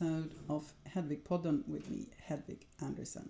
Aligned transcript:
episode 0.00 0.34
of 0.48 0.72
Hedvig 0.94 1.22
Podden 1.24 1.66
with 1.68 1.90
me, 1.90 2.06
Hedvig 2.26 2.62
Anderson. 2.82 3.28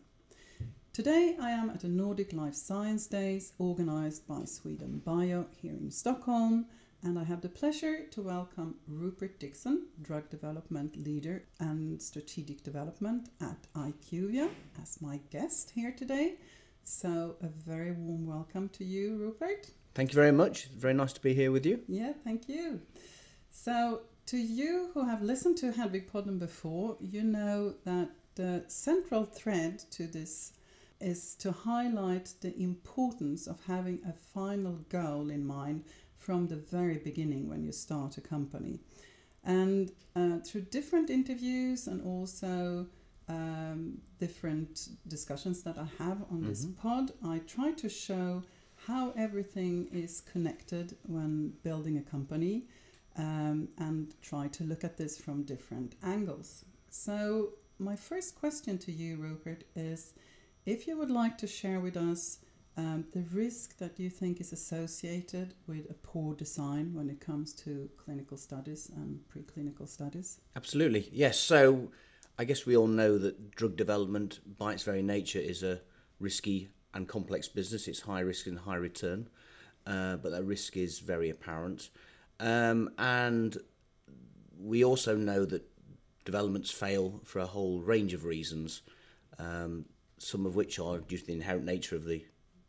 Today 0.92 1.36
I 1.40 1.50
am 1.50 1.70
at 1.70 1.80
the 1.80 1.88
Nordic 1.88 2.32
Life 2.32 2.54
Science 2.54 3.08
Days 3.08 3.52
organised 3.58 4.28
by 4.28 4.44
Sweden 4.44 5.02
Bio 5.04 5.46
here 5.60 5.72
in 5.72 5.90
Stockholm, 5.90 6.66
and 7.02 7.18
I 7.18 7.24
have 7.24 7.40
the 7.40 7.48
pleasure 7.48 8.04
to 8.12 8.22
welcome 8.22 8.76
Rupert 8.86 9.40
Dixon, 9.40 9.86
Drug 10.00 10.30
Development 10.30 10.96
Leader 10.96 11.42
and 11.58 12.00
Strategic 12.00 12.62
Development 12.62 13.28
at 13.40 13.66
IQVIA, 13.74 14.48
as 14.80 15.02
my 15.02 15.18
guest 15.30 15.70
here 15.70 15.92
today. 15.92 16.36
So, 16.84 17.34
a 17.42 17.48
very 17.48 17.92
warm 17.92 18.26
welcome 18.26 18.68
to 18.70 18.84
you, 18.84 19.16
Rupert. 19.16 19.70
Thank 19.94 20.12
you 20.12 20.14
very 20.14 20.32
much. 20.32 20.66
Very 20.66 20.94
nice 20.94 21.12
to 21.14 21.20
be 21.20 21.34
here 21.34 21.50
with 21.50 21.66
you. 21.66 21.80
Yeah, 21.88 22.12
thank 22.22 22.48
you. 22.48 22.80
So, 23.50 24.02
to 24.30 24.38
you 24.38 24.90
who 24.94 25.04
have 25.04 25.22
listened 25.22 25.56
to 25.56 25.72
Hedvig 25.72 26.08
Podden 26.08 26.38
before, 26.38 26.96
you 27.00 27.24
know 27.24 27.74
that 27.84 28.10
the 28.36 28.62
central 28.68 29.24
thread 29.24 29.80
to 29.90 30.06
this 30.06 30.52
is 31.00 31.34
to 31.34 31.50
highlight 31.50 32.34
the 32.40 32.56
importance 32.62 33.48
of 33.48 33.58
having 33.66 33.98
a 34.08 34.12
final 34.12 34.78
goal 34.88 35.30
in 35.30 35.44
mind 35.44 35.82
from 36.16 36.46
the 36.46 36.54
very 36.54 36.98
beginning 36.98 37.48
when 37.48 37.64
you 37.64 37.72
start 37.72 38.18
a 38.18 38.20
company. 38.20 38.78
And 39.42 39.90
uh, 40.14 40.38
through 40.46 40.66
different 40.78 41.10
interviews 41.10 41.88
and 41.88 42.00
also 42.00 42.86
um, 43.28 43.98
different 44.20 44.90
discussions 45.08 45.64
that 45.64 45.76
I 45.76 45.88
have 45.98 46.22
on 46.30 46.38
mm-hmm. 46.38 46.50
this 46.50 46.66
pod, 46.80 47.10
I 47.26 47.40
try 47.48 47.72
to 47.72 47.88
show 47.88 48.44
how 48.86 49.12
everything 49.16 49.88
is 49.90 50.20
connected 50.20 50.96
when 51.02 51.54
building 51.64 51.98
a 51.98 52.02
company 52.02 52.68
um, 53.20 53.68
and 53.78 54.14
try 54.22 54.48
to 54.48 54.64
look 54.64 54.82
at 54.82 54.96
this 54.96 55.18
from 55.18 55.42
different 55.42 55.94
angles. 56.02 56.64
So, 56.88 57.50
my 57.78 57.96
first 57.96 58.34
question 58.34 58.78
to 58.78 58.92
you, 58.92 59.16
Rupert, 59.16 59.64
is 59.76 60.14
if 60.66 60.86
you 60.86 60.96
would 60.98 61.10
like 61.10 61.36
to 61.38 61.46
share 61.46 61.80
with 61.80 61.96
us 61.96 62.38
um, 62.76 63.04
the 63.12 63.24
risk 63.32 63.76
that 63.78 63.98
you 63.98 64.08
think 64.08 64.40
is 64.40 64.52
associated 64.52 65.54
with 65.66 65.90
a 65.90 65.94
poor 65.94 66.34
design 66.34 66.94
when 66.94 67.10
it 67.10 67.20
comes 67.20 67.52
to 67.54 67.90
clinical 67.96 68.36
studies 68.36 68.90
and 68.96 69.20
preclinical 69.32 69.88
studies. 69.88 70.40
Absolutely, 70.56 71.08
yes. 71.12 71.38
So, 71.38 71.90
I 72.38 72.44
guess 72.44 72.64
we 72.64 72.76
all 72.76 72.86
know 72.86 73.18
that 73.18 73.54
drug 73.54 73.76
development, 73.76 74.40
by 74.58 74.72
its 74.72 74.82
very 74.82 75.02
nature, 75.02 75.40
is 75.40 75.62
a 75.62 75.80
risky 76.18 76.70
and 76.94 77.06
complex 77.06 77.48
business. 77.48 77.86
It's 77.86 78.00
high 78.00 78.20
risk 78.20 78.46
and 78.46 78.58
high 78.58 78.76
return, 78.76 79.28
uh, 79.86 80.16
but 80.16 80.30
that 80.32 80.44
risk 80.44 80.76
is 80.76 81.00
very 81.00 81.28
apparent. 81.28 81.90
Um, 82.40 82.90
and 82.98 83.56
we 84.58 84.84
also 84.84 85.14
know 85.14 85.44
that 85.44 85.62
developments 86.24 86.70
fail 86.70 87.20
for 87.24 87.38
a 87.38 87.46
whole 87.46 87.80
range 87.80 88.14
of 88.14 88.24
reasons, 88.24 88.82
um, 89.38 89.84
some 90.18 90.46
of 90.46 90.56
which 90.56 90.78
are 90.78 90.98
due 90.98 91.18
to 91.18 91.26
the 91.26 91.32
inherent 91.32 91.64
nature 91.64 91.96
of 91.96 92.04
the 92.04 92.24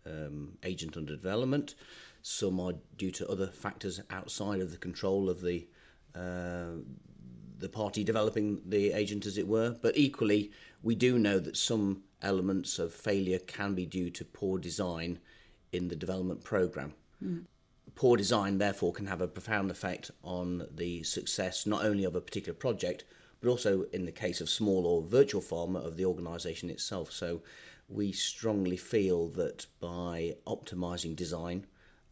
um, 0.05 0.58
agent 0.64 0.97
under 0.97 1.16
development, 1.16 1.75
some 2.22 2.59
are 2.59 2.73
due 2.97 3.11
to 3.11 3.27
other 3.30 3.47
factors 3.47 4.02
outside 4.09 4.61
of 4.61 4.72
the 4.72 4.77
control 4.77 5.30
of 5.30 5.42
the 5.42 5.67
uh, 6.14 6.77
the 7.58 7.69
party 7.69 8.03
developing 8.03 8.59
the 8.66 8.92
agent, 8.92 9.25
as 9.27 9.38
it 9.38 9.47
were. 9.47 9.75
But 9.81 9.95
equally, 9.95 10.52
we 10.81 10.95
do 10.95 11.19
know 11.19 11.38
that 11.39 11.55
some 11.55 12.03
elements 12.23 12.80
of 12.80 12.92
failure 12.92 13.38
can 13.38 13.75
be 13.75 13.86
due 13.86 14.09
to 14.09 14.25
poor 14.25 14.58
design 14.58 15.19
in 15.72 15.88
the 15.88 15.95
development 15.95 16.43
program. 16.43 16.93
Mm 17.23 17.45
poor 17.95 18.17
design, 18.17 18.57
therefore, 18.57 18.93
can 18.93 19.07
have 19.07 19.21
a 19.21 19.27
profound 19.27 19.71
effect 19.71 20.11
on 20.23 20.67
the 20.73 21.03
success 21.03 21.65
not 21.65 21.85
only 21.85 22.03
of 22.03 22.15
a 22.15 22.21
particular 22.21 22.57
project, 22.57 23.03
but 23.39 23.49
also 23.49 23.85
in 23.91 24.05
the 24.05 24.11
case 24.11 24.41
of 24.41 24.49
small 24.49 24.85
or 24.85 25.02
virtual 25.02 25.41
pharma 25.41 25.85
of 25.85 25.97
the 25.97 26.05
organisation 26.05 26.69
itself. 26.69 27.11
So 27.11 27.41
we 27.89 28.11
strongly 28.11 28.77
feel 28.77 29.27
that 29.29 29.65
by 29.79 30.35
optimising 30.47 31.15
design 31.15 31.65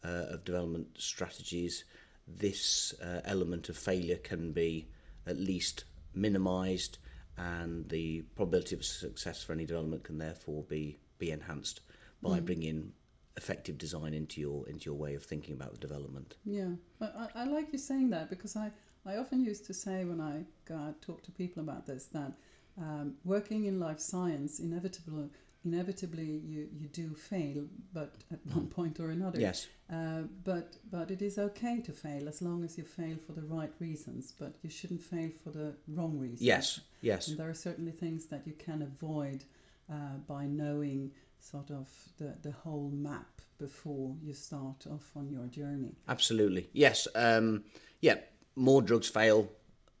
uh, 0.04 0.26
of 0.30 0.44
development 0.44 0.88
strategies, 0.98 1.84
this 2.26 2.94
uh, 3.02 3.20
element 3.24 3.68
of 3.68 3.76
failure 3.76 4.16
can 4.16 4.52
be 4.52 4.86
at 5.26 5.38
least 5.38 5.84
minimised, 6.14 6.98
and 7.36 7.88
the 7.88 8.22
probability 8.34 8.74
of 8.74 8.84
success 8.84 9.42
for 9.42 9.52
any 9.52 9.64
development 9.64 10.04
can 10.04 10.18
therefore 10.18 10.64
be 10.64 10.98
be 11.18 11.30
enhanced 11.30 11.80
by 12.22 12.40
mm. 12.40 12.44
bringing 12.44 12.92
effective 13.36 13.78
design 13.78 14.14
into 14.14 14.40
your 14.40 14.68
into 14.68 14.86
your 14.86 14.94
way 14.94 15.14
of 15.14 15.22
thinking 15.22 15.54
about 15.54 15.72
the 15.72 15.78
development. 15.78 16.36
Yeah, 16.44 16.70
I, 17.00 17.28
I 17.34 17.44
like 17.44 17.72
you 17.72 17.78
saying 17.78 18.10
that 18.10 18.30
because 18.30 18.56
I, 18.56 18.70
I 19.06 19.16
often 19.16 19.44
used 19.44 19.66
to 19.66 19.74
say 19.74 20.04
when 20.04 20.20
I 20.20 20.44
go 20.64 20.94
talk 21.00 21.22
to 21.24 21.30
people 21.32 21.62
about 21.62 21.86
this 21.86 22.06
that 22.06 22.32
um, 22.78 23.14
working 23.24 23.64
in 23.64 23.80
life 23.80 24.00
science 24.00 24.60
inevitably 24.60 25.30
inevitably 25.64 26.40
you, 26.46 26.68
you 26.72 26.88
do 26.88 27.14
fail, 27.14 27.64
but 27.92 28.14
at 28.32 28.38
one 28.54 28.66
mm. 28.66 28.70
point 28.70 28.98
or 28.98 29.10
another. 29.10 29.38
Yes. 29.38 29.68
Uh, 29.92 30.22
but 30.44 30.76
but 30.90 31.10
it 31.10 31.22
is 31.22 31.38
okay 31.38 31.80
to 31.80 31.92
fail 31.92 32.28
as 32.28 32.40
long 32.40 32.64
as 32.64 32.78
you 32.78 32.84
fail 32.84 33.16
for 33.26 33.32
the 33.32 33.42
right 33.42 33.72
reasons. 33.78 34.32
But 34.38 34.54
you 34.62 34.70
shouldn't 34.70 35.02
fail 35.02 35.30
for 35.42 35.50
the 35.50 35.74
wrong 35.88 36.18
reasons. 36.18 36.42
Yes. 36.42 36.80
Yes. 37.02 37.28
And 37.28 37.38
there 37.38 37.48
are 37.48 37.54
certainly 37.54 37.92
things 37.92 38.26
that 38.26 38.46
you 38.46 38.54
can 38.54 38.82
avoid 38.82 39.44
uh, 39.90 40.16
by 40.26 40.46
knowing 40.46 41.12
sort 41.40 41.70
of 41.70 41.88
the, 42.18 42.36
the 42.42 42.52
whole 42.52 42.90
map 42.90 43.40
before 43.58 44.14
you 44.22 44.32
start 44.32 44.86
off 44.90 45.10
on 45.16 45.30
your 45.30 45.46
journey. 45.46 45.94
Absolutely. 46.08 46.68
Yes. 46.72 47.08
Um, 47.14 47.64
yeah. 48.00 48.16
More 48.56 48.82
drugs 48.82 49.08
fail 49.08 49.48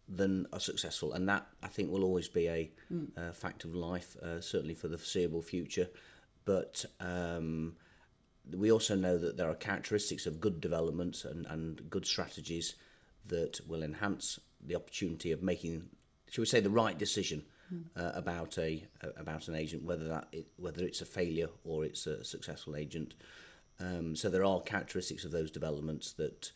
than 0.08 0.46
are 0.52 0.60
successful, 0.60 1.12
and 1.12 1.28
that 1.28 1.46
I 1.62 1.68
think 1.68 1.90
will 1.90 2.04
always 2.04 2.28
be 2.28 2.48
a, 2.48 2.70
mm. 2.92 3.08
uh, 3.16 3.32
fact 3.32 3.64
of 3.64 3.74
life, 3.74 4.16
uh, 4.16 4.40
certainly 4.40 4.74
for 4.74 4.88
the 4.88 4.98
foreseeable 4.98 5.40
future. 5.40 5.88
But 6.44 6.84
um, 6.98 7.76
we 8.52 8.72
also 8.72 8.96
know 8.96 9.16
that 9.18 9.36
there 9.36 9.48
are 9.48 9.54
characteristics 9.54 10.26
of 10.26 10.40
good 10.40 10.60
developments 10.60 11.24
and, 11.24 11.46
and 11.46 11.88
good 11.88 12.06
strategies 12.06 12.74
that 13.26 13.60
will 13.68 13.82
enhance 13.82 14.40
the 14.60 14.74
opportunity 14.74 15.30
of 15.30 15.42
making, 15.42 15.88
shall 16.28 16.42
we 16.42 16.46
say, 16.46 16.60
the 16.60 16.70
right 16.70 16.98
decision 16.98 17.44
uh, 17.96 18.12
about 18.14 18.58
a 18.58 18.84
about 19.16 19.48
an 19.48 19.54
agent, 19.54 19.84
whether 19.84 20.08
that 20.08 20.28
it, 20.32 20.46
whether 20.56 20.84
it's 20.84 21.00
a 21.00 21.06
failure 21.06 21.48
or 21.64 21.84
it's 21.84 22.06
a 22.06 22.24
successful 22.24 22.76
agent. 22.76 23.14
Um, 23.78 24.14
so 24.14 24.28
there 24.28 24.44
are 24.44 24.60
characteristics 24.60 25.24
of 25.24 25.32
those 25.32 25.50
developments 25.50 26.12
that 26.12 26.52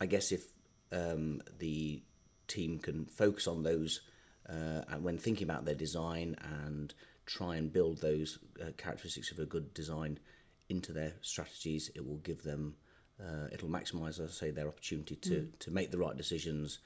I 0.00 0.06
guess 0.06 0.32
if 0.32 0.46
um, 0.92 1.42
the 1.58 2.02
team 2.48 2.78
can 2.78 3.06
focus 3.06 3.46
on 3.46 3.62
those 3.62 4.00
uh, 4.48 4.82
and 4.88 5.04
when 5.04 5.18
thinking 5.18 5.44
about 5.44 5.64
their 5.64 5.74
design 5.74 6.36
and 6.64 6.92
try 7.26 7.56
and 7.56 7.72
build 7.72 8.00
those 8.00 8.38
uh, 8.60 8.70
characteristics 8.76 9.30
of 9.30 9.38
a 9.38 9.46
good 9.46 9.72
design 9.74 10.18
into 10.68 10.92
their 10.92 11.12
strategies, 11.20 11.90
it 11.94 12.04
will 12.06 12.18
give 12.18 12.42
them 12.42 12.74
uh, 13.20 13.48
it'll 13.52 13.68
maximise, 13.68 14.18
as 14.18 14.30
I 14.30 14.46
say, 14.46 14.50
their 14.50 14.68
opportunity 14.68 15.16
to 15.16 15.30
mm. 15.30 15.58
to 15.60 15.70
make 15.70 15.90
the 15.90 15.98
right 15.98 16.16
decisions, 16.16 16.78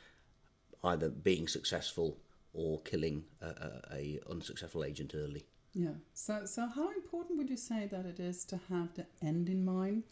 either 0.83 1.09
being 1.09 1.49
successful 1.49 2.19
or 2.55 2.81
killing 2.83 3.25
a, 3.43 3.47
a, 3.47 3.81
a 3.93 4.21
unsuccessful 4.31 4.85
agent 4.85 5.13
early. 5.15 5.45
Yeah. 5.75 5.89
So, 6.15 6.47
so 6.47 6.67
how 6.67 6.89
important 6.91 7.37
would 7.37 7.51
you 7.51 7.57
say 7.57 7.89
that 7.91 8.07
it 8.07 8.21
is 8.21 8.45
to 8.47 8.61
have 8.71 8.95
the 8.95 9.07
end 9.21 9.49
in 9.49 9.65
mind 9.65 10.05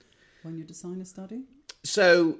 when 0.43 0.59
you 0.59 0.65
design 0.65 1.01
a 1.01 1.05
study? 1.05 1.45
So, 1.85 2.39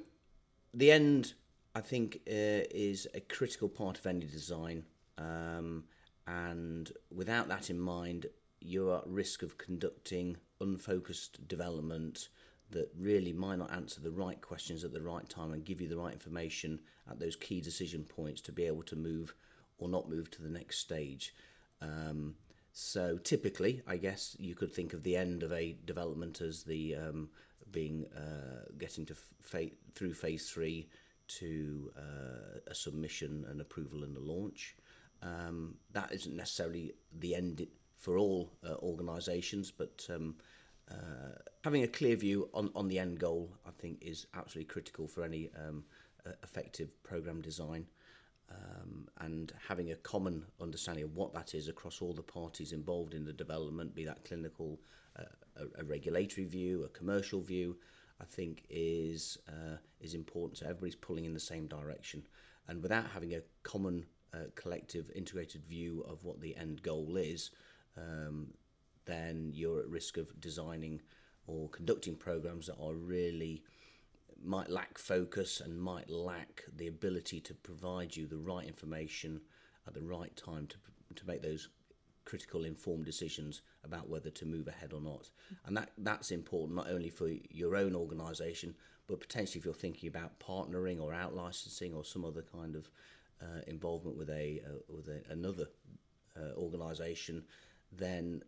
the 0.73 0.91
end, 0.91 1.33
I 1.73 1.81
think, 1.81 2.19
uh, 2.27 2.67
is 2.71 3.07
a 3.13 3.21
critical 3.21 3.69
part 3.69 3.97
of 3.97 4.05
any 4.05 4.25
design. 4.25 4.83
Um, 5.17 5.85
and 6.27 6.91
without 7.13 7.47
that 7.47 7.69
in 7.69 7.79
mind, 7.79 8.27
you're 8.59 8.97
at 8.97 9.07
risk 9.07 9.41
of 9.41 9.57
conducting 9.57 10.37
unfocused 10.59 11.47
development 11.47 12.29
that 12.71 12.89
really 12.97 13.33
might 13.33 13.59
not 13.59 13.71
answer 13.71 14.01
the 14.01 14.11
right 14.11 14.41
questions 14.41 14.83
at 14.83 14.93
the 14.93 15.01
right 15.01 15.29
time 15.29 15.53
and 15.53 15.65
give 15.65 15.79
you 15.79 15.87
the 15.87 15.97
right 15.97 16.13
information 16.13 16.79
at 17.09 17.19
those 17.19 17.35
key 17.35 17.61
decision 17.61 18.03
points 18.03 18.41
to 18.41 18.51
be 18.51 18.63
able 18.63 18.83
to 18.83 18.95
move 18.95 19.35
or 19.77 19.89
not 19.89 20.09
move 20.09 20.29
to 20.31 20.41
the 20.41 20.49
next 20.49 20.79
stage. 20.79 21.33
Um, 21.81 22.35
so 22.71 23.17
typically, 23.17 23.81
I 23.85 23.97
guess 23.97 24.35
you 24.39 24.55
could 24.55 24.71
think 24.71 24.93
of 24.93 25.03
the 25.03 25.15
end 25.15 25.43
of 25.43 25.51
a 25.51 25.77
development 25.85 26.41
as 26.41 26.63
the 26.63 26.95
um, 26.95 27.29
being 27.71 28.05
uh, 28.15 28.65
getting 28.77 29.05
to 29.07 29.15
fa- 29.41 29.69
through 29.93 30.13
phase 30.13 30.49
three 30.49 30.89
to 31.27 31.91
uh, 31.97 32.59
a 32.67 32.75
submission 32.75 33.45
and 33.49 33.61
approval 33.61 34.03
and 34.03 34.17
a 34.17 34.19
launch. 34.19 34.75
Um, 35.21 35.75
that 35.91 36.11
isn't 36.11 36.35
necessarily 36.35 36.93
the 37.19 37.35
end 37.35 37.67
for 37.97 38.17
all 38.17 38.51
uh, 38.67 38.75
organisations, 38.81 39.71
but 39.71 40.05
um, 40.13 40.35
uh, 40.91 41.37
having 41.63 41.83
a 41.83 41.87
clear 41.87 42.15
view 42.15 42.49
on, 42.53 42.71
on 42.75 42.87
the 42.87 42.99
end 42.99 43.19
goal, 43.19 43.51
I 43.65 43.69
think, 43.71 43.99
is 44.01 44.27
absolutely 44.33 44.71
critical 44.71 45.07
for 45.07 45.23
any 45.23 45.49
um, 45.55 45.85
effective 46.43 47.01
program 47.03 47.41
design 47.41 47.85
um, 48.51 49.07
and 49.19 49.53
having 49.67 49.91
a 49.91 49.95
common 49.95 50.43
understanding 50.61 51.03
of 51.03 51.15
what 51.15 51.33
that 51.33 51.55
is 51.55 51.67
across 51.67 52.01
all 52.01 52.13
the 52.13 52.21
parties 52.21 52.71
involved 52.71 53.13
in 53.13 53.25
the 53.25 53.33
development, 53.33 53.95
be 53.95 54.05
that 54.05 54.25
clinical, 54.25 54.79
uh, 55.17 55.23
a, 55.57 55.81
a, 55.81 55.83
regulatory 55.83 56.45
view, 56.45 56.83
a 56.83 56.89
commercial 56.89 57.41
view, 57.41 57.77
I 58.21 58.25
think 58.25 58.65
is 58.69 59.37
uh, 59.47 59.77
is 60.01 60.13
important. 60.13 60.59
So 60.59 60.65
everybody's 60.65 60.95
pulling 60.95 61.25
in 61.25 61.33
the 61.33 61.39
same 61.39 61.67
direction, 61.67 62.23
and 62.67 62.81
without 62.81 63.05
having 63.07 63.33
a 63.33 63.41
common 63.63 64.05
a 64.33 64.45
collective 64.55 65.11
integrated 65.15 65.63
view 65.65 66.03
of 66.07 66.23
what 66.23 66.41
the 66.41 66.55
end 66.55 66.81
goal 66.81 67.17
is, 67.17 67.51
um, 67.97 68.47
then 69.05 69.51
you're 69.53 69.79
at 69.79 69.87
risk 69.87 70.17
of 70.17 70.39
designing 70.41 71.01
or 71.45 71.69
conducting 71.69 72.15
programs 72.15 72.67
that 72.67 72.77
are 72.81 72.93
really 72.93 73.63
might 74.45 74.69
lack 74.69 74.97
focus 74.97 75.61
and 75.61 75.79
might 75.79 76.09
lack 76.09 76.63
the 76.75 76.87
ability 76.87 77.39
to 77.41 77.53
provide 77.53 78.15
you 78.15 78.27
the 78.27 78.37
right 78.37 78.67
information 78.67 79.41
at 79.87 79.93
the 79.93 80.01
right 80.01 80.35
time 80.35 80.67
to 80.67 80.77
to 81.15 81.27
make 81.27 81.41
those 81.41 81.69
critical 82.25 82.63
informed 82.63 83.05
decisions 83.05 83.61
about 83.83 84.09
whether 84.09 84.29
to 84.29 84.45
move 84.45 84.67
ahead 84.67 84.93
or 84.93 85.01
not. 85.01 85.29
And 85.65 85.75
that 85.77 85.91
that's 85.97 86.31
important 86.31 86.75
not 86.75 86.89
only 86.89 87.09
for 87.09 87.29
your 87.49 87.75
own 87.75 87.95
organization 87.95 88.75
but 89.07 89.19
potentially 89.19 89.59
if 89.59 89.65
you're 89.65 89.73
thinking 89.73 90.07
about 90.07 90.39
partnering 90.39 91.01
or 91.01 91.13
out 91.13 91.35
licensing 91.35 91.93
or 91.93 92.05
some 92.05 92.23
other 92.23 92.41
kind 92.41 92.75
of 92.75 92.89
uh, 93.41 93.61
involvement 93.67 94.17
with 94.17 94.29
a 94.29 94.61
uh, 94.65 94.79
with 94.87 95.07
a, 95.09 95.21
another 95.29 95.67
uh, 96.37 96.57
organization 96.57 97.43
then 97.91 98.41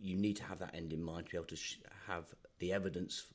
you 0.00 0.16
need 0.16 0.36
to 0.36 0.44
have 0.44 0.58
that 0.58 0.74
end 0.74 0.92
in 0.92 1.02
mind 1.02 1.26
to 1.26 1.32
be 1.32 1.36
able 1.36 1.46
to 1.46 1.56
sh- 1.56 1.78
have 2.06 2.24
the 2.58 2.72
evidence 2.72 3.26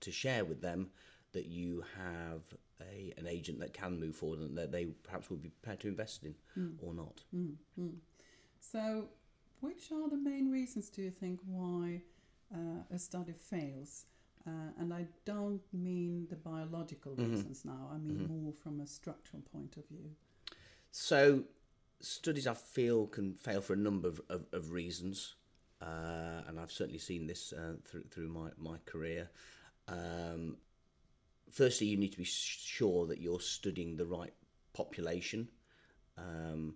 to 0.00 0.10
share 0.10 0.44
with 0.44 0.60
them 0.60 0.90
that 1.32 1.46
you 1.46 1.84
have 1.96 2.42
a, 2.80 3.12
an 3.16 3.26
agent 3.26 3.60
that 3.60 3.72
can 3.72 3.98
move 3.98 4.16
forward 4.16 4.40
and 4.40 4.56
that 4.56 4.72
they 4.72 4.86
perhaps 4.86 5.30
would 5.30 5.42
be 5.42 5.48
prepared 5.48 5.80
to 5.80 5.88
invest 5.88 6.24
in 6.24 6.34
mm. 6.58 6.74
or 6.80 6.94
not. 6.94 7.22
Mm, 7.34 7.54
mm. 7.78 7.94
So, 8.60 9.08
which 9.60 9.90
are 9.92 10.08
the 10.08 10.16
main 10.16 10.50
reasons 10.50 10.88
do 10.88 11.02
you 11.02 11.10
think 11.10 11.40
why 11.46 12.02
uh, 12.54 12.82
a 12.92 12.98
study 12.98 13.32
fails? 13.32 14.06
Uh, 14.46 14.50
and 14.78 14.92
I 14.92 15.06
don't 15.24 15.62
mean 15.72 16.26
the 16.28 16.36
biological 16.36 17.12
mm-hmm. 17.12 17.30
reasons 17.30 17.64
now, 17.64 17.90
I 17.92 17.98
mean 17.98 18.16
mm-hmm. 18.16 18.42
more 18.44 18.52
from 18.52 18.80
a 18.80 18.86
structural 18.86 19.42
point 19.52 19.76
of 19.76 19.86
view. 19.88 20.10
So, 20.90 21.44
studies 22.00 22.46
I 22.46 22.54
feel 22.54 23.06
can 23.06 23.34
fail 23.34 23.60
for 23.60 23.74
a 23.74 23.76
number 23.76 24.08
of, 24.08 24.20
of, 24.28 24.46
of 24.52 24.72
reasons, 24.72 25.36
uh, 25.80 26.42
and 26.48 26.58
I've 26.58 26.72
certainly 26.72 26.98
seen 26.98 27.28
this 27.28 27.52
uh, 27.52 27.74
through, 27.84 28.04
through 28.10 28.28
my, 28.28 28.50
my 28.58 28.78
career. 28.84 29.30
Um, 29.86 30.56
firstly, 31.52 31.86
you 31.86 31.96
need 31.96 32.12
to 32.12 32.18
be 32.18 32.24
sure 32.24 33.06
that 33.06 33.20
you're 33.20 33.40
studying 33.40 33.96
the 33.96 34.06
right 34.06 34.32
population. 34.72 35.48
Um, 36.18 36.74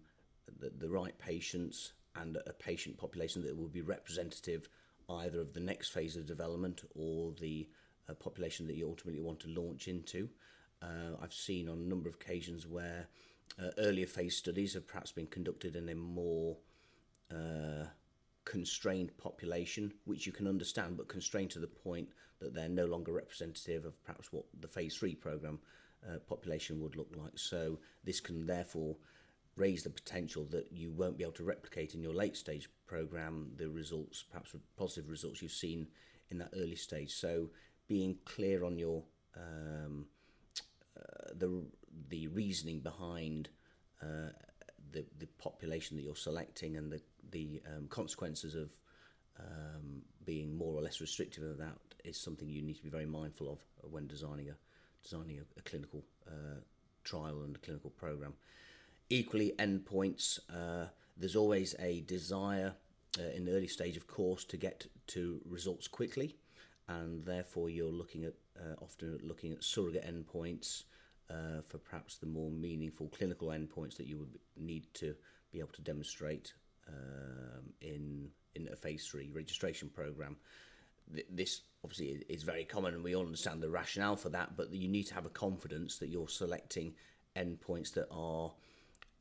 the, 0.61 0.71
the 0.71 0.89
right 0.89 1.17
patients 1.19 1.93
and 2.15 2.39
a 2.47 2.53
patient 2.53 2.97
population 2.97 3.43
that 3.43 3.57
will 3.57 3.69
be 3.69 3.83
representative 3.83 4.69
either 5.09 5.41
of 5.41 5.53
the 5.53 5.61
next 5.61 5.89
phase 5.91 6.17
of 6.17 6.27
development 6.27 6.83
or 6.95 7.33
the 7.41 7.69
uh, 8.09 8.15
population 8.15 8.67
that 8.67 8.77
you 8.77 8.89
ultimately 8.89 9.21
want 9.21 9.41
to 9.41 9.49
launch 9.49 9.89
into. 9.89 10.29
Uh, 10.83 11.17
I've 11.23 11.35
seen 11.35 11.69
on 11.69 11.79
a 11.79 11.89
number 11.89 12.09
of 12.09 12.15
occasions 12.15 12.67
where 12.67 13.07
uh, 13.61 13.71
earlier 13.79 14.07
phase 14.07 14.37
studies 14.37 14.75
have 14.75 14.87
perhaps 14.87 15.13
been 15.13 15.27
conducted 15.27 15.77
in 15.77 15.89
a 15.89 15.95
more 15.95 16.57
uh, 17.31 17.87
constrained 18.45 19.17
population, 19.17 19.93
which 20.05 20.27
you 20.27 20.33
can 20.33 20.47
understand, 20.47 20.97
but 20.97 21.09
constrained 21.09 21.51
to 21.51 21.59
the 21.59 21.67
point 21.67 22.09
that 22.41 22.55
they're 22.55 22.69
no 22.69 22.87
longer 22.87 23.13
representative 23.13 23.85
of 23.85 24.03
perhaps 24.05 24.33
what 24.33 24.45
the 24.61 24.69
phase 24.69 24.97
three 24.97 25.15
program 25.15 25.59
uh, 26.07 26.19
population 26.29 26.81
would 26.81 26.97
look 26.97 27.13
like. 27.17 27.39
So 27.39 27.79
this 28.05 28.21
can 28.21 28.47
therefore 28.47 28.97
raise 29.57 29.83
the 29.83 29.91
potential 29.91 30.45
that 30.51 30.71
you 30.71 30.93
won't 30.93 31.17
be 31.17 31.25
able 31.25 31.33
to 31.33 31.45
replicate 31.45 31.95
in 31.95 32.03
your 32.03 32.15
late 32.15 32.37
stage 32.37 32.69
program 32.87 33.51
the 33.57 33.69
results, 33.69 34.23
perhaps 34.23 34.55
positive 34.77 35.09
results 35.09 35.41
you've 35.41 35.53
seen 35.53 35.89
in 36.31 36.39
that 36.39 36.51
early 36.55 36.77
stage. 36.77 37.15
So 37.15 37.51
being 37.89 38.17
clear 38.25 38.65
on 38.65 38.79
your 38.79 39.03
um, 39.37 40.07
uh, 40.97 41.33
the 41.37 41.65
the 42.09 42.29
reasoning 42.29 42.81
behind 42.81 43.49
uh, 44.03 44.31
the 44.93 45.05
the 45.19 45.27
population 45.39 45.97
that 45.97 46.03
you're 46.03 46.17
selecting 46.17 46.77
and 46.77 46.93
the 46.93 47.01
the 47.31 47.63
um, 47.67 47.89
consequences 47.89 48.55
of 48.55 48.71
um, 49.41 50.03
being 50.25 50.57
more 50.57 50.75
or 50.75 50.83
less 50.83 51.01
restrictive 51.01 51.45
of 51.45 51.59
that 51.59 51.79
is 52.05 52.19
something 52.19 52.49
you 52.49 52.63
need 52.63 52.77
to 52.77 52.83
be 52.83 52.89
very 52.89 53.07
mindful 53.07 53.51
of 53.51 53.59
when 53.91 54.07
designing 54.07 54.49
a 54.49 54.55
designing 55.03 55.39
a, 55.39 55.59
a 55.59 55.63
clinical 55.63 56.05
uh, 56.27 56.61
trial 57.05 57.43
and 57.43 57.55
a 57.57 57.59
clinical 57.59 57.91
program. 57.91 58.35
Equally, 59.09 59.53
endpoints. 59.59 60.41
Uh, 60.51 60.87
there's 61.17 61.37
always 61.37 61.75
a 61.79 62.01
desire 62.03 62.75
uh, 63.19 63.31
in 63.35 63.45
the 63.45 63.53
early 63.53 63.69
stage, 63.69 63.97
of 63.97 64.07
course, 64.07 64.45
to 64.45 64.57
get 64.57 64.87
to 65.09 65.41
results 65.45 65.87
quickly, 65.87 66.37
and 66.89 67.25
therefore 67.25 67.71
you're 67.71 67.91
looking 67.91 68.25
at 68.25 68.35
uh, 68.59 68.75
often 68.83 69.19
looking 69.23 69.53
at 69.53 69.63
surrogate 69.63 70.05
endpoints 70.05 70.85
uh, 71.31 71.61
for 71.69 71.79
perhaps 71.79 72.17
the 72.17 72.27
more 72.27 72.51
meaningful 72.51 73.09
clinical 73.09 73.49
endpoints 73.49 73.97
that 73.97 74.07
you 74.07 74.19
would 74.19 74.39
need 74.57 74.87
to 74.95 75.15
be 75.53 75.59
able 75.59 75.73
to 75.73 75.83
demonstrate 75.83 76.53
um, 76.89 77.73
in 77.81 78.31
in 78.55 78.69
a 78.73 78.77
phase 78.77 79.07
three 79.07 79.31
registration 79.31 79.89
program. 79.89 80.37
This 81.31 81.63
obviously 81.85 82.25
is 82.29 82.43
very 82.43 82.65
common, 82.65 82.95
and 82.95 83.05
we 83.05 83.15
all 83.15 83.25
understand 83.25 83.63
the 83.63 83.71
rationale 83.71 84.17
for 84.17 84.31
that. 84.31 84.57
But 84.57 84.73
you 84.73 84.89
need 84.89 85.05
to 85.05 85.15
have 85.15 85.27
a 85.27 85.31
confidence 85.31 85.99
that 85.99 86.09
you're 86.09 86.29
selecting 86.29 86.95
endpoints 87.37 87.93
that 87.95 88.09
are 88.11 88.53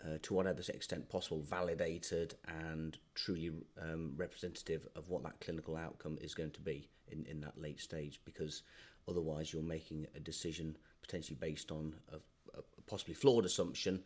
uh, 0.03 0.17
to 0.21 0.33
whatever 0.33 0.61
extent 0.73 1.09
possible, 1.09 1.41
validated 1.41 2.35
and 2.47 2.97
truly 3.13 3.51
um, 3.81 4.13
representative 4.15 4.87
of 4.95 5.09
what 5.09 5.23
that 5.23 5.39
clinical 5.39 5.75
outcome 5.75 6.17
is 6.21 6.33
going 6.33 6.51
to 6.51 6.61
be 6.61 6.89
in, 7.11 7.25
in 7.25 7.41
that 7.41 7.59
late 7.59 7.79
stage, 7.79 8.19
because 8.25 8.63
otherwise 9.07 9.53
you're 9.53 9.61
making 9.63 10.05
a 10.15 10.19
decision 10.19 10.77
potentially 11.01 11.37
based 11.39 11.71
on 11.71 11.93
a, 12.11 12.17
a 12.57 12.61
possibly 12.87 13.13
flawed 13.13 13.45
assumption 13.45 14.03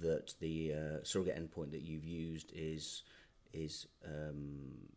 that 0.00 0.34
the 0.40 0.72
uh, 0.72 1.04
surrogate 1.04 1.36
endpoint 1.36 1.70
that 1.72 1.82
you've 1.82 2.04
used 2.04 2.52
is 2.54 3.02
is 3.52 3.86
um, 4.04 4.88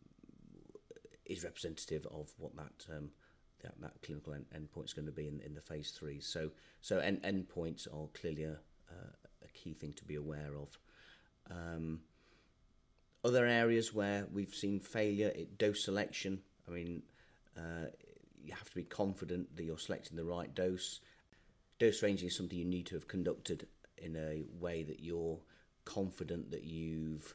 is 1.24 1.44
representative 1.44 2.06
of 2.06 2.30
what 2.38 2.54
that 2.56 2.86
um, 2.96 3.10
that, 3.62 3.74
that 3.80 3.92
clinical 4.02 4.34
end, 4.34 4.46
endpoint 4.54 4.84
is 4.84 4.92
going 4.92 5.06
to 5.06 5.12
be 5.12 5.26
in, 5.26 5.40
in 5.40 5.54
the 5.54 5.60
phase 5.60 5.90
three. 5.90 6.20
So 6.20 6.50
so 6.80 6.98
end, 6.98 7.22
endpoints 7.22 7.86
are 7.88 8.08
clearly 8.18 8.44
a, 8.44 8.58
a 9.44 9.48
key 9.52 9.74
thing 9.74 9.92
to 9.94 10.04
be 10.04 10.16
aware 10.16 10.52
of. 10.60 10.78
Um, 11.50 12.00
other 13.24 13.46
areas 13.46 13.94
where 13.94 14.26
we've 14.32 14.54
seen 14.54 14.80
failure, 14.80 15.32
it, 15.34 15.56
dose 15.56 15.84
selection. 15.84 16.40
I 16.68 16.72
mean, 16.72 17.02
uh, 17.56 17.86
you 18.42 18.52
have 18.52 18.68
to 18.68 18.74
be 18.74 18.84
confident 18.84 19.56
that 19.56 19.64
you're 19.64 19.78
selecting 19.78 20.16
the 20.16 20.24
right 20.24 20.54
dose. 20.54 21.00
Dose 21.78 22.02
ranging 22.02 22.28
is 22.28 22.36
something 22.36 22.58
you 22.58 22.64
need 22.64 22.86
to 22.86 22.94
have 22.94 23.08
conducted 23.08 23.66
in 23.98 24.16
a 24.16 24.44
way 24.60 24.82
that 24.82 25.00
you're 25.00 25.38
confident 25.84 26.50
that 26.50 26.64
you've 26.64 27.34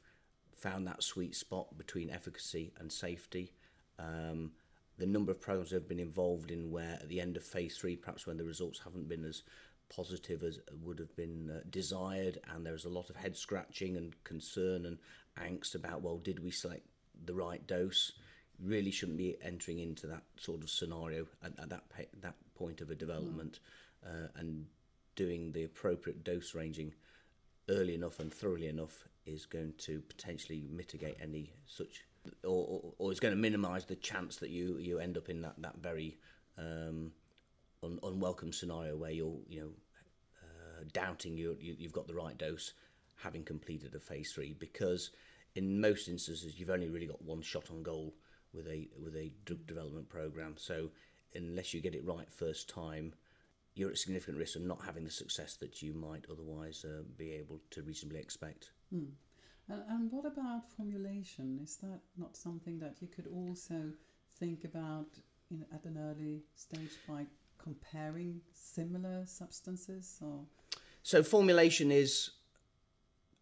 found 0.56 0.88
that 0.88 1.04
sweet 1.04 1.36
spot 1.36 1.78
between 1.78 2.10
efficacy 2.10 2.74
and 2.80 2.92
safety. 2.92 3.54
Um, 3.98 4.52
the 4.98 5.06
number 5.06 5.32
of 5.32 5.42
programs 5.42 5.74
I've 5.74 5.88
been 5.88 6.00
involved 6.00 6.52
in 6.52 6.72
where 6.72 7.00
at 7.02 7.08
the 7.08 7.22
end 7.22 7.38
of 7.38 7.44
phase 7.44 7.78
three, 7.78 7.96
perhaps 7.96 8.28
when 8.28 8.38
the 8.38 8.44
results 8.44 8.80
haven't 8.84 9.08
been 9.08 9.24
as 9.24 9.44
positive 9.90 10.44
as 10.44 10.60
would 10.84 11.00
have 11.00 11.16
been 11.16 11.50
uh, 11.50 11.62
desired, 11.70 12.40
and 12.54 12.66
there's 12.66 12.86
a 12.86 12.90
lot 12.90 13.10
of 13.10 13.16
head 13.16 13.36
scratching 13.36 13.98
and 13.98 14.22
concern 14.24 14.86
and 14.86 14.98
angst 15.42 15.76
about 15.76 16.02
well, 16.02 16.18
did 16.18 16.44
we 16.44 16.52
select 16.52 16.86
the 17.26 17.34
right 17.34 17.66
dose? 17.66 18.12
Really 18.62 18.92
shouldn't 18.92 19.18
be 19.18 19.38
entering 19.42 19.80
into 19.80 20.06
that 20.08 20.24
sort 20.38 20.62
of 20.62 20.70
scenario 20.70 21.26
at, 21.44 21.58
at 21.60 21.70
that 21.70 21.90
pe- 21.90 22.20
that 22.22 22.36
point 22.56 22.82
of 22.82 22.90
a 22.90 22.96
development, 22.96 23.60
mm. 24.06 24.26
uh, 24.26 24.28
and 24.36 24.66
doing 25.20 25.52
the 25.52 25.66
appropriate 25.66 26.24
dose 26.24 26.56
ranging 26.56 26.94
early 27.68 27.94
enough 27.94 28.22
and 28.22 28.34
thoroughly 28.34 28.68
enough 28.68 29.06
is 29.26 29.46
going 29.46 29.74
to 29.78 30.00
potentially 30.08 30.66
mitigate 30.72 31.18
any 31.22 31.52
such 31.66 32.06
or, 32.46 32.66
or, 32.66 32.94
or 32.98 33.12
is 33.12 33.20
going 33.20 33.34
to 33.34 33.40
minimise 33.40 33.84
the 33.84 33.98
chance 33.98 34.38
that 34.38 34.50
you, 34.50 34.78
you 34.80 34.98
end 34.98 35.18
up 35.18 35.28
in 35.28 35.42
that, 35.42 35.56
that 35.58 35.76
very 35.80 36.18
um, 36.58 37.12
un- 37.84 38.00
unwelcome 38.02 38.54
scenario 38.54 38.96
where 38.96 39.12
you're 39.12 39.40
you 39.50 39.60
know 39.60 39.72
uh, 40.42 40.84
doubting 40.94 41.36
you, 41.36 41.58
you 41.60 41.76
you've 41.78 41.92
got 41.92 42.08
the 42.08 42.16
right 42.16 42.38
dose, 42.38 42.72
having 43.18 43.44
completed 43.44 43.94
a 43.96 44.00
phase 44.00 44.32
three, 44.32 44.56
because 44.58 45.12
in 45.56 45.82
most 45.82 46.08
instances 46.08 46.58
you've 46.58 46.70
only 46.70 46.90
really 46.90 47.08
got 47.08 47.22
one 47.22 47.42
shot 47.42 47.70
on 47.70 47.84
goal 47.84 48.14
with 48.54 48.68
a 48.68 48.88
with 49.04 49.18
a 49.18 49.34
drug 49.44 49.68
development 49.68 50.08
program. 50.08 50.56
So 50.56 50.92
unless 51.36 51.74
you 51.74 51.82
get 51.82 51.94
it 51.94 52.06
right 52.06 52.32
first 52.32 52.70
time, 52.70 53.14
you're 53.80 53.90
at 53.90 53.98
significant 53.98 54.38
risk 54.38 54.58
of 54.58 54.64
not 54.64 54.82
having 54.86 55.06
the 55.06 55.12
success 55.12 55.56
that 55.56 55.82
you 55.82 55.94
might 55.94 56.26
otherwise 56.30 56.86
uh, 56.86 57.02
be 57.18 57.32
able 57.32 57.62
to 57.72 57.82
reasonably 57.82 58.20
expect. 58.20 58.72
Mm. 58.94 59.08
And, 59.70 59.84
and 59.90 60.12
what 60.12 60.26
about 60.26 60.70
formulation? 60.76 61.60
Is 61.64 61.78
that 61.78 62.02
not 62.18 62.36
something 62.36 62.80
that 62.80 62.96
you 63.00 63.08
could 63.08 63.28
also 63.28 63.94
think 64.38 64.66
about 64.66 65.08
in, 65.50 65.66
at 65.74 65.86
an 65.86 65.98
early 65.98 66.44
stage 66.56 66.92
by 67.08 67.26
comparing 67.58 68.42
similar 68.54 69.24
substances 69.26 70.20
or 70.22 70.46
so 71.04 71.22
formulation 71.22 71.92
is 71.92 72.32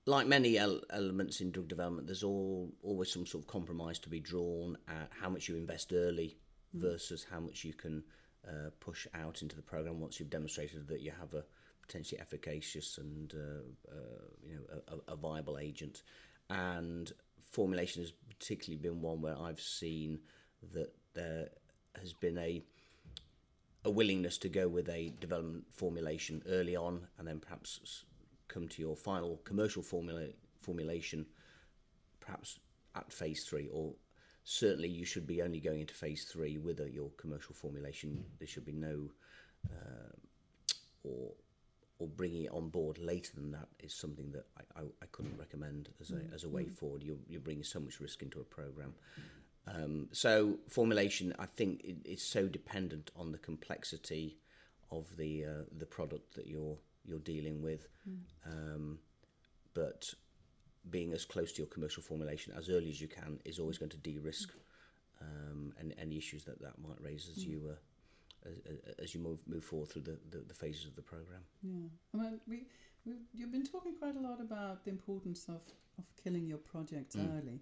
like 0.08 0.26
many 0.26 0.58
elements 0.58 1.40
in 1.40 1.52
drug 1.52 1.68
development 1.68 2.08
there's 2.08 2.24
all 2.24 2.74
always 2.82 3.12
some 3.12 3.28
sort 3.28 3.44
of 3.44 3.48
compromise 3.48 4.00
to 4.00 4.10
be 4.10 4.20
drawn 4.20 4.76
at 4.88 5.12
how 5.22 5.30
much 5.30 5.48
you 5.48 5.56
invest 5.56 5.94
early 5.94 6.36
mm. 6.76 6.82
versus 6.82 7.28
how 7.30 7.40
much 7.40 7.64
you 7.64 7.74
can 7.74 8.04
uh, 8.48 8.70
push 8.80 9.08
out 9.14 9.42
into 9.42 9.56
the 9.56 9.62
program 9.62 10.00
once 10.00 10.20
you've 10.20 10.30
demonstrated 10.30 10.88
that 10.88 11.02
you 11.02 11.12
have 11.20 11.34
a 11.34 11.44
potentially 11.82 12.20
efficacious 12.20 12.98
and 12.98 13.34
uh, 13.34 13.92
uh, 13.92 14.26
you 14.46 14.56
know 14.56 14.82
a, 15.08 15.14
a 15.14 15.16
viable 15.16 15.58
agent. 15.58 16.04
And 16.50 17.12
formulation 17.50 18.02
has 18.02 18.12
particularly 18.30 18.82
been 18.82 19.02
one 19.02 19.22
where 19.22 19.38
I've 19.40 19.60
seen 19.60 20.20
that 20.74 20.94
there 21.14 21.50
has 22.00 22.14
been 22.14 22.38
a 22.38 22.62
a 23.86 23.90
willingness 23.90 24.38
to 24.40 24.50
go 24.50 24.68
with 24.68 24.90
a 24.90 25.14
development 25.22 25.64
formulation 25.72 26.42
early 26.50 26.76
on 26.76 27.08
and 27.18 27.28
then 27.28 27.40
perhaps 27.40 28.04
come 28.48 28.68
to 28.68 28.82
your 28.82 28.96
final 28.98 29.40
commercial 29.46 29.82
formula 29.82 30.28
formulation 30.60 31.26
perhaps 32.20 32.60
at 32.96 33.14
phase 33.14 33.46
three 33.48 33.70
or 33.72 33.94
certainly 34.50 34.88
you 34.88 35.04
should 35.04 35.28
be 35.28 35.42
only 35.42 35.60
going 35.60 35.82
into 35.82 35.94
phase 35.94 36.24
three 36.24 36.58
with 36.58 36.80
a, 36.80 36.90
your 36.90 37.10
commercial 37.18 37.54
formulation 37.54 38.24
there 38.40 38.48
should 38.48 38.66
be 38.66 38.72
no 38.72 39.10
uh, 39.70 40.16
or 41.04 41.32
or 42.00 42.08
bringing 42.08 42.44
it 42.44 42.52
on 42.52 42.70
board 42.70 42.98
later 43.00 43.32
than 43.36 43.52
that 43.52 43.68
is 43.80 43.94
something 43.94 44.32
that 44.32 44.46
I, 44.58 44.82
I, 44.82 44.84
I 45.02 45.06
couldn't 45.12 45.38
recommend 45.38 45.90
as 46.00 46.12
a, 46.12 46.16
mm. 46.16 46.34
as 46.34 46.44
a 46.44 46.50
way 46.50 46.66
mm. 46.66 46.78
forward. 46.78 47.02
You're, 47.02 47.18
you're 47.28 47.42
bringing 47.42 47.64
so 47.64 47.80
much 47.80 48.00
risk 48.00 48.22
into 48.22 48.40
a 48.40 48.44
program. 48.44 48.94
Um, 49.68 50.08
so 50.12 50.60
formulation, 50.70 51.34
I 51.40 51.48
think, 51.48 51.82
it, 51.84 51.98
it's 52.06 52.24
so 52.24 52.48
dependent 52.48 53.10
on 53.16 53.32
the 53.32 53.40
complexity 53.40 54.38
of 54.92 55.06
the 55.18 55.46
uh, 55.46 55.64
the 55.78 55.86
product 55.86 56.36
that 56.36 56.48
you're 56.48 56.78
you're 57.04 57.20
dealing 57.20 57.62
with. 57.62 57.88
Mm. 58.08 58.20
Um, 58.46 59.00
but 59.74 60.14
being 60.90 61.14
as 61.14 61.26
close 61.26 61.52
to 61.54 61.62
your 61.62 61.68
commercial 61.68 62.04
formulation 62.04 62.54
as 62.58 62.70
early 62.70 62.90
as 62.90 63.02
you 63.02 63.08
can 63.08 63.40
is 63.46 63.60
always 63.60 63.78
going 63.78 63.90
to 63.90 63.98
de-risk 63.98 64.54
um, 65.22 65.74
and 65.80 65.94
any 66.00 66.18
issues 66.18 66.44
that 66.46 66.62
that 66.62 66.78
might 66.80 67.02
raise 67.02 67.30
as 67.30 67.44
mm. 67.44 67.50
you 67.50 67.62
uh, 67.72 68.50
as, 68.50 68.60
as 69.00 69.16
you 69.16 69.20
move 69.20 69.40
move 69.48 69.64
forward 69.64 69.90
through 69.90 70.04
the, 70.04 70.18
the, 70.30 70.44
the 70.48 70.54
phases 70.54 70.86
of 70.86 70.96
the 70.96 71.02
program. 71.02 71.42
Yeah, 71.62 71.88
I 72.14 72.18
mean, 72.18 72.40
we, 72.48 72.64
we 73.06 73.14
you've 73.34 73.52
been 73.52 73.66
talking 73.66 73.96
quite 73.96 74.16
a 74.16 74.20
lot 74.20 74.40
about 74.40 74.84
the 74.86 74.92
importance 74.92 75.46
of, 75.50 75.62
of 75.98 76.06
killing 76.24 76.46
your 76.46 76.60
projects 76.60 77.16
mm. 77.16 77.38
early. 77.38 77.62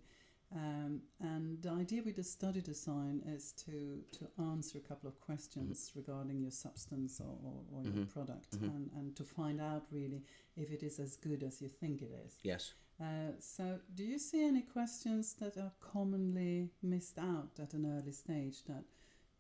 Um, 0.56 1.02
and 1.20 1.62
the 1.62 1.72
idea 1.72 2.02
with 2.06 2.16
the 2.16 2.24
study 2.24 2.62
design 2.62 3.22
is 3.28 3.52
to, 3.66 4.00
to 4.20 4.44
answer 4.52 4.78
a 4.78 4.82
couple 4.82 5.10
of 5.10 5.20
questions 5.20 5.90
mm-hmm. 5.90 6.00
regarding 6.00 6.40
your 6.40 6.52
substance 6.52 7.20
or, 7.20 7.36
or, 7.44 7.62
or 7.74 7.82
mm-hmm. 7.82 7.98
your 7.98 8.06
product 8.06 8.52
mm-hmm. 8.52 8.66
and, 8.66 8.90
and 8.96 9.16
to 9.16 9.24
find 9.24 9.60
out 9.60 9.84
really 9.92 10.22
if 10.56 10.72
it 10.72 10.84
is 10.84 11.00
as 11.00 11.18
good 11.18 11.44
as 11.44 11.62
you 11.62 11.68
think 11.68 12.02
it 12.02 12.12
is. 12.26 12.36
Yes. 12.44 12.74
Uh, 13.02 13.34
so, 13.40 13.80
do 13.94 14.04
you 14.04 14.18
see 14.18 14.46
any 14.46 14.62
questions 14.62 15.34
that 15.42 15.58
are 15.58 15.74
commonly 15.82 16.70
missed 16.82 17.20
out 17.20 17.52
at 17.62 17.74
an 17.74 17.86
early 17.86 18.14
stage 18.14 18.64
that, 18.66 18.86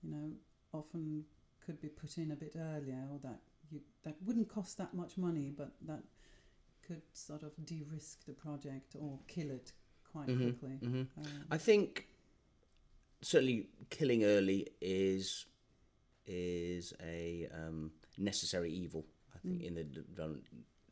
you 0.03 0.11
know, 0.11 0.31
often 0.73 1.23
could 1.65 1.81
be 1.81 1.87
put 1.87 2.17
in 2.17 2.31
a 2.31 2.35
bit 2.35 2.55
earlier 2.55 3.03
or 3.11 3.19
that 3.23 3.39
you 3.71 3.81
that 4.03 4.15
wouldn't 4.23 4.49
cost 4.49 4.77
that 4.77 4.93
much 4.93 5.17
money 5.17 5.51
but 5.55 5.71
that 5.81 6.03
could 6.85 7.01
sort 7.13 7.43
of 7.43 7.51
de-risk 7.65 8.25
the 8.25 8.33
project 8.33 8.95
or 8.99 9.19
kill 9.27 9.49
it 9.49 9.71
quite 10.11 10.27
mm-hmm, 10.27 10.43
quickly 10.43 10.77
mm-hmm. 10.83 11.01
Um, 11.17 11.45
i 11.51 11.57
think 11.57 12.07
certainly 13.21 13.69
killing 13.89 14.23
early 14.23 14.67
is 14.81 15.45
is 16.27 16.93
a 17.03 17.47
um, 17.53 17.91
necessary 18.17 18.71
evil 18.71 19.05
i 19.35 19.39
think 19.39 19.61
mm. 19.61 19.67
in 19.67 19.75
the 19.75 19.83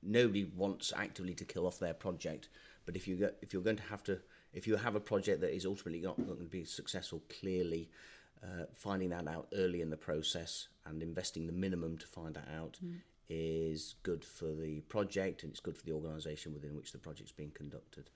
nobody 0.06 0.46
wants 0.56 0.94
actively 0.96 1.34
to 1.34 1.46
kill 1.46 1.66
off 1.66 1.80
their 1.80 1.94
project 1.94 2.50
but 2.86 2.96
if 2.96 3.08
you 3.08 3.16
go, 3.16 3.30
if 3.42 3.54
you're 3.54 3.62
going 3.62 3.78
to 3.78 3.84
have 3.84 4.04
to 4.04 4.20
if 4.54 4.68
you 4.68 4.76
have 4.76 4.96
a 4.96 5.00
project 5.00 5.42
that 5.42 5.56
is 5.56 5.66
ultimately 5.66 6.02
not 6.02 6.18
going 6.18 6.38
to 6.38 6.44
be 6.46 6.64
successful 6.64 7.22
clearly 7.40 7.90
uh, 8.44 8.66
finding 8.76 9.10
that 9.10 9.28
out 9.28 9.48
early 9.54 9.82
in 9.82 9.90
the 9.90 9.98
process 9.98 10.68
and 10.86 11.02
investing 11.02 11.48
the 11.48 11.54
minimum 11.54 11.98
to 11.98 12.06
find 12.06 12.36
that 12.36 12.48
out 12.58 12.78
mm. 12.84 12.98
is 13.30 13.96
good 14.04 14.26
for 14.26 14.54
the 14.54 14.82
project 14.82 15.44
and 15.44 15.52
it's 15.52 15.62
good 15.62 15.78
for 15.78 15.86
the 15.86 15.94
organisation 15.94 16.54
within 16.54 16.76
which 16.76 16.92
the 16.92 16.98
project's 16.98 17.32
being 17.32 17.52
conducted. 17.52 18.10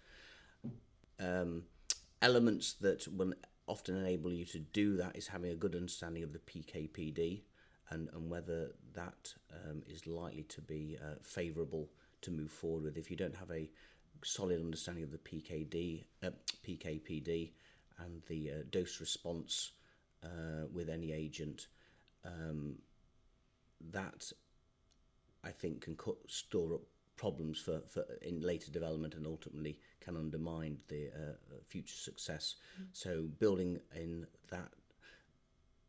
Um, 1.20 1.64
elements 2.22 2.74
that 2.82 3.08
will 3.08 3.34
often 3.68 3.96
enable 3.96 4.32
you 4.32 4.46
to 4.46 4.60
do 4.60 4.98
that 4.98 5.16
is 5.16 5.28
having 5.28 5.52
a 5.52 5.56
good 5.56 5.76
understanding 5.76 6.24
of 6.24 6.34
the 6.34 6.40
PKPD 6.40 7.42
and, 7.90 8.10
and 8.14 8.30
whether 8.30 8.72
that 8.94 9.34
um, 9.54 9.84
is 9.88 10.08
likely 10.08 10.44
to 10.44 10.62
be 10.62 10.98
uh, 11.02 11.16
favourable 11.22 11.90
to 12.22 12.32
move 12.32 12.52
forward 12.52 12.84
with. 12.84 12.98
If 12.98 13.10
you 13.10 13.18
don't 13.18 13.36
have 13.36 13.52
a 13.52 13.70
solid 14.24 14.60
understanding 14.60 15.04
of 15.04 15.12
the 15.12 15.18
PKD, 15.18 16.04
uh, 16.24 16.32
PKPD 16.66 17.52
and 18.00 18.22
the 18.28 18.52
uh, 18.52 18.54
dose 18.72 19.00
response 19.00 19.72
uh, 20.24 20.68
with 20.74 20.90
any 20.90 21.12
agent, 21.12 21.68
um, 22.26 22.76
that 23.92 24.32
I 25.44 25.52
think 25.52 25.82
can 25.82 25.98
store 26.28 26.74
up 26.74 26.82
problems 27.16 27.60
for, 27.60 27.82
for 27.90 28.06
in 28.22 28.42
later 28.42 28.72
development 28.72 29.16
and 29.16 29.26
ultimately 29.26 29.78
can 30.00 30.16
undermine 30.16 30.78
the 30.88 31.08
uh, 31.08 31.34
future 31.68 31.96
success. 31.96 32.56
Mm. 32.80 32.86
So 32.94 33.24
building 33.40 33.80
in 33.96 34.28
that, 34.50 34.70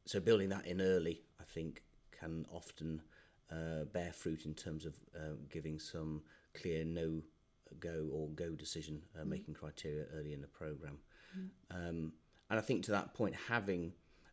so 0.06 0.20
building 0.20 0.48
that 0.48 0.66
in 0.66 0.80
early, 0.80 1.22
I 1.38 1.44
think 1.44 1.82
can 2.18 2.46
often 2.50 3.02
uh, 3.50 3.84
bear 3.92 4.12
fruit 4.12 4.46
in 4.46 4.54
terms 4.54 4.84
of 4.84 4.94
uh, 5.14 5.34
giving 5.50 5.78
some 5.78 6.22
clear 6.54 6.84
no 6.84 7.22
go 7.80 8.08
or 8.12 8.28
go 8.30 8.50
decision 8.50 9.02
uh, 9.18 9.24
mm. 9.24 9.28
making 9.28 9.54
criteria 9.54 10.04
early 10.16 10.32
in 10.32 10.40
the 10.40 10.46
program. 10.46 10.98
Mm. 11.36 11.48
Um, 11.70 12.12
and 12.50 12.58
I 12.58 12.62
think 12.62 12.84
to 12.84 12.90
that 12.92 13.14
point, 13.14 13.34
having 13.48 13.92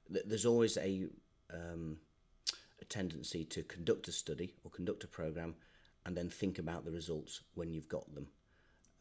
there's 0.10 0.46
always 0.46 0.77
a 0.77 1.08
um, 1.54 1.98
a 2.82 2.86
tendency 2.86 3.44
to 3.46 3.63
conduct 3.63 4.08
a 4.08 4.12
study 4.12 4.54
or 4.63 4.72
conduct 4.72 5.04
a 5.04 5.08
program 5.08 5.56
and 6.06 6.15
then 6.15 6.30
think 6.30 6.60
about 6.60 6.86
the 6.86 6.92
results 6.92 7.42
when 7.56 7.72
you've 7.72 7.89
got 7.89 8.13
them. 8.13 8.27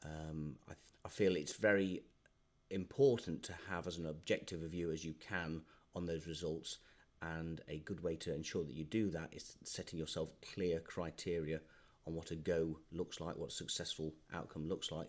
Um, 0.05 0.57
I, 0.69 0.73
I 1.05 1.09
feel 1.09 1.37
it's 1.37 1.57
very 1.57 2.03
important 2.71 3.43
to 3.45 3.55
have 3.69 3.87
as 3.87 3.99
an 3.99 4.07
objective 4.07 4.63
a 4.63 4.69
view 4.69 4.91
as 4.91 5.05
you 5.05 5.15
can 5.15 5.63
on 5.95 6.07
those 6.07 6.27
results 6.27 6.79
and 7.37 7.61
a 7.69 7.79
good 7.79 8.03
way 8.03 8.17
to 8.17 8.35
ensure 8.35 8.65
that 8.65 8.75
you 8.75 8.85
do 8.85 9.11
that 9.11 9.33
is 9.33 9.57
setting 9.65 9.99
yourself 9.99 10.31
clear 10.55 10.81
criteria 10.81 11.61
on 12.07 12.15
what 12.15 12.31
a 12.31 12.37
go 12.37 12.79
looks 12.93 13.21
like, 13.21 13.37
what 13.37 13.51
a 13.51 13.55
successful 13.55 14.13
outcome 14.35 14.69
looks 14.69 14.93
like 14.93 15.09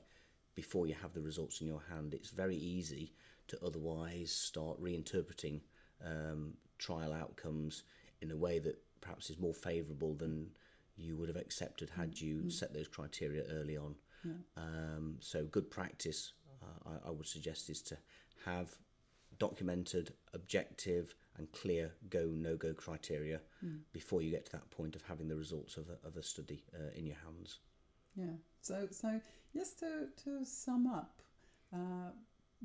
before 0.56 0.88
you 0.88 0.96
have 1.02 1.14
the 1.14 1.22
results 1.22 1.62
in 1.62 1.68
your 1.68 1.84
hand. 1.90 2.14
It's 2.14 2.30
very 2.30 2.56
easy 2.56 3.14
to 3.48 3.60
otherwise 3.64 4.32
start 4.32 4.82
reinterpreting 4.82 5.62
um, 6.06 6.54
trial 6.78 7.14
outcomes 7.14 7.84
in 8.22 8.32
a 8.32 8.38
way 8.38 8.60
that 8.60 8.78
perhaps 9.02 9.30
is 9.30 9.38
more 9.38 9.54
favourable 9.54 10.14
than 10.16 10.48
you 10.96 11.18
would 11.18 11.28
have 11.28 11.38
accepted 11.38 11.90
had 11.90 12.20
you 12.20 12.38
mm-hmm. 12.38 12.50
set 12.50 12.74
those 12.74 12.88
criteria 12.88 13.44
early 13.52 13.76
on. 13.76 13.96
Yeah. 14.24 14.34
Um, 14.58 15.18
so, 15.20 15.44
good 15.44 15.70
practice, 15.70 16.34
uh, 16.64 16.90
I, 16.90 17.10
I, 17.10 17.12
would 17.12 17.28
suggest, 17.28 17.70
is 17.70 17.82
to 17.84 17.98
have 18.46 18.72
documented, 19.38 20.14
objective, 20.34 21.14
and 21.38 21.52
clear 21.52 21.92
go 22.10 22.26
no 22.34 22.56
go 22.56 22.74
criteria 22.74 23.42
mm. 23.64 23.80
before 23.92 24.22
you 24.22 24.32
get 24.32 24.46
to 24.46 24.52
that 24.54 24.70
point 24.72 24.96
of 24.96 25.02
having 25.04 25.28
the 25.28 25.36
results 25.36 25.78
of 25.78 25.86
a, 25.90 26.08
of 26.08 26.16
a 26.18 26.24
study 26.24 26.64
uh, 26.74 26.92
in 26.96 27.06
your 27.06 27.18
hands. 27.26 27.60
Yeah. 28.16 28.38
So, 28.62 28.88
so 28.92 29.20
just 29.54 29.80
to, 29.80 30.08
to 30.24 30.46
sum 30.46 30.88
up, 30.88 31.22
uh, 31.74 32.12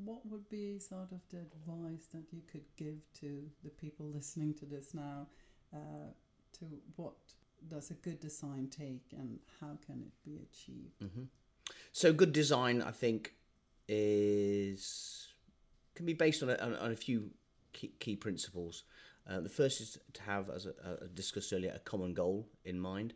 what 0.05 0.25
would 0.27 0.49
be 0.49 0.79
sort 0.79 1.13
of 1.13 1.21
the 1.31 1.39
advice 1.39 2.07
that 2.13 2.25
you 2.33 2.43
could 2.51 2.65
give 2.77 3.01
to 3.21 3.43
the 3.65 3.71
people 3.71 4.07
listening 4.07 4.55
to 4.55 4.65
this 4.65 4.95
now 4.95 5.27
uh, 5.75 6.13
to 6.59 6.65
what 6.97 7.15
does 7.69 7.91
a 7.91 7.95
good 7.95 8.21
design 8.21 8.69
take 8.71 9.05
and 9.13 9.39
how 9.61 9.77
can 9.85 10.01
it 10.01 10.13
be 10.25 10.41
achieved 10.51 11.03
mm-hmm. 11.03 11.25
so 11.93 12.11
good 12.11 12.33
design 12.33 12.81
i 12.81 12.91
think 12.91 13.35
is 13.87 15.29
can 15.95 16.07
be 16.07 16.15
based 16.15 16.43
on 16.43 16.49
a, 16.49 16.55
on, 16.55 16.93
a 16.93 16.97
few 16.97 17.31
key, 17.73 17.93
key 17.99 18.17
principles 18.17 18.85
uh, 19.29 19.41
the 19.41 19.49
first 19.49 19.81
is 19.81 19.99
to 20.13 20.23
have 20.23 20.51
as 20.51 20.67
I 20.67 21.07
discussed 21.15 21.53
earlier 21.53 21.73
a 21.75 21.79
common 21.81 22.15
goal 22.15 22.49
in 22.65 22.79
mind 22.79 23.15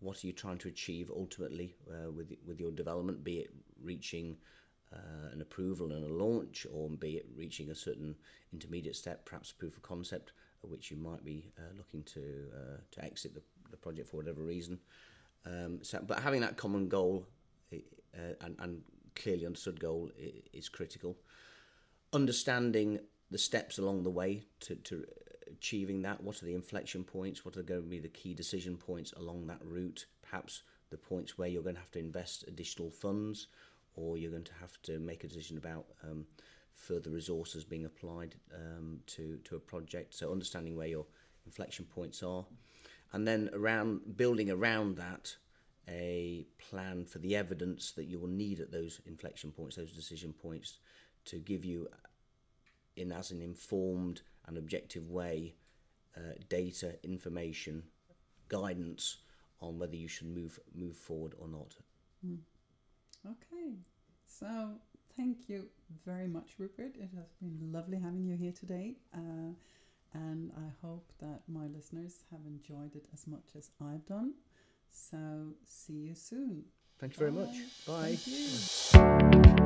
what 0.00 0.22
are 0.22 0.26
you 0.26 0.32
trying 0.32 0.58
to 0.58 0.68
achieve 0.68 1.10
ultimately 1.14 1.74
uh, 1.90 2.10
with 2.10 2.32
with 2.46 2.60
your 2.60 2.70
development 2.70 3.24
be 3.24 3.38
it 3.40 3.50
reaching 3.82 4.36
uh, 4.92 5.32
an 5.32 5.40
approval 5.40 5.92
and 5.92 6.04
a 6.04 6.12
launch, 6.12 6.66
or 6.72 6.88
be 6.90 7.12
it 7.12 7.26
reaching 7.36 7.70
a 7.70 7.74
certain 7.74 8.16
intermediate 8.52 8.96
step, 8.96 9.24
perhaps 9.24 9.52
proof 9.52 9.76
of 9.76 9.82
concept, 9.82 10.32
which 10.62 10.90
you 10.90 10.96
might 10.96 11.24
be 11.24 11.52
uh, 11.58 11.76
looking 11.76 12.02
to 12.02 12.20
uh, 12.52 12.76
to 12.90 13.04
exit 13.04 13.34
the, 13.34 13.42
the 13.70 13.76
project 13.76 14.08
for 14.08 14.16
whatever 14.16 14.42
reason. 14.42 14.78
Um, 15.46 15.78
so, 15.82 16.00
but 16.06 16.20
having 16.20 16.40
that 16.40 16.56
common 16.56 16.88
goal 16.88 17.24
uh, 17.72 18.34
and, 18.40 18.56
and 18.58 18.82
clearly 19.14 19.46
understood 19.46 19.80
goal 19.80 20.10
is 20.52 20.68
critical. 20.68 21.16
Understanding 22.12 22.98
the 23.30 23.38
steps 23.38 23.78
along 23.78 24.02
the 24.02 24.10
way 24.10 24.42
to, 24.60 24.74
to 24.76 25.04
achieving 25.50 26.02
that. 26.02 26.22
What 26.22 26.42
are 26.42 26.46
the 26.46 26.54
inflection 26.54 27.04
points? 27.04 27.44
What 27.44 27.56
are 27.56 27.62
going 27.62 27.82
to 27.82 27.88
be 27.88 27.98
the 27.98 28.08
key 28.08 28.34
decision 28.34 28.76
points 28.76 29.12
along 29.12 29.46
that 29.46 29.60
route? 29.64 30.06
Perhaps 30.22 30.62
the 30.90 30.96
points 30.96 31.38
where 31.38 31.48
you're 31.48 31.62
going 31.62 31.76
to 31.76 31.80
have 31.80 31.92
to 31.92 31.98
invest 31.98 32.44
additional 32.48 32.90
funds 32.90 33.46
or 33.94 34.16
you're 34.16 34.30
going 34.30 34.44
to 34.44 34.54
have 34.60 34.80
to 34.82 34.98
make 34.98 35.24
a 35.24 35.28
decision 35.28 35.58
about 35.58 35.86
um, 36.04 36.26
further 36.74 37.10
resources 37.10 37.64
being 37.64 37.84
applied 37.84 38.34
um, 38.54 39.00
to, 39.06 39.38
to 39.44 39.56
a 39.56 39.60
project. 39.60 40.14
So 40.14 40.32
understanding 40.32 40.76
where 40.76 40.86
your 40.86 41.06
inflection 41.46 41.84
points 41.84 42.22
are, 42.22 42.44
and 43.12 43.26
then 43.26 43.50
around 43.52 44.16
building 44.16 44.50
around 44.50 44.96
that 44.96 45.36
a 45.88 46.46
plan 46.58 47.04
for 47.04 47.18
the 47.18 47.34
evidence 47.34 47.90
that 47.92 48.04
you 48.04 48.18
will 48.18 48.28
need 48.28 48.60
at 48.60 48.70
those 48.70 49.00
inflection 49.06 49.50
points, 49.50 49.76
those 49.76 49.92
decision 49.92 50.32
points, 50.32 50.78
to 51.24 51.38
give 51.38 51.64
you, 51.64 51.88
in 53.00 53.12
as 53.12 53.30
an 53.30 53.40
informed 53.40 54.22
and 54.46 54.56
objective 54.58 55.10
way, 55.10 55.54
uh, 56.16 56.34
data, 56.48 56.96
information, 57.02 57.82
guidance 58.48 59.18
on 59.60 59.78
whether 59.78 59.96
you 59.96 60.08
should 60.08 60.28
move 60.28 60.58
move 60.74 60.96
forward 60.96 61.34
or 61.38 61.48
not. 61.48 61.76
Okay, 63.26 63.76
so 64.26 64.70
thank 65.16 65.48
you 65.48 65.66
very 66.04 66.28
much, 66.28 66.54
Rupert. 66.58 66.96
It 66.96 67.10
has 67.16 67.32
been 67.40 67.72
lovely 67.72 67.98
having 67.98 68.24
you 68.24 68.36
here 68.36 68.52
today. 68.52 68.96
Uh, 69.14 69.52
and 70.12 70.50
I 70.56 70.86
hope 70.86 71.12
that 71.20 71.42
my 71.46 71.66
listeners 71.66 72.24
have 72.30 72.40
enjoyed 72.46 72.96
it 72.96 73.06
as 73.12 73.26
much 73.26 73.50
as 73.56 73.70
I've 73.80 74.04
done. 74.06 74.34
So, 74.88 75.54
see 75.64 75.92
you 75.92 76.14
soon. 76.14 76.64
Thank 76.98 77.12
you 77.14 77.18
very 77.18 77.30
Bye. 77.30 77.44
much. 77.44 77.86
Bye. 77.86 78.16
Thank 78.16 79.46
you. 79.46 79.59